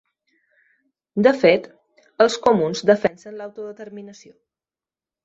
[1.27, 1.67] De fet,
[2.25, 4.35] els comuns defensen l’autodeterminació.